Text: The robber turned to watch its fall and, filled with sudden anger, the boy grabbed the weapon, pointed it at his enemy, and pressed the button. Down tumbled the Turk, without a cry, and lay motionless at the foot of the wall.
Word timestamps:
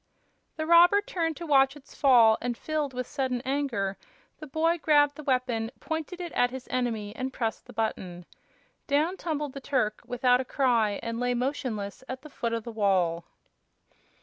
The 0.55 0.65
robber 0.65 0.99
turned 0.99 1.37
to 1.37 1.45
watch 1.45 1.75
its 1.75 1.93
fall 1.93 2.39
and, 2.41 2.57
filled 2.57 2.91
with 2.91 3.05
sudden 3.05 3.39
anger, 3.45 3.97
the 4.39 4.47
boy 4.47 4.79
grabbed 4.79 5.13
the 5.15 5.21
weapon, 5.21 5.69
pointed 5.79 6.19
it 6.19 6.31
at 6.31 6.49
his 6.49 6.67
enemy, 6.71 7.15
and 7.15 7.31
pressed 7.31 7.67
the 7.67 7.71
button. 7.73 8.25
Down 8.87 9.15
tumbled 9.15 9.53
the 9.53 9.61
Turk, 9.61 10.01
without 10.07 10.41
a 10.41 10.43
cry, 10.43 10.99
and 11.03 11.19
lay 11.19 11.35
motionless 11.35 12.03
at 12.09 12.23
the 12.23 12.31
foot 12.31 12.51
of 12.51 12.63
the 12.63 12.71
wall. 12.71 13.25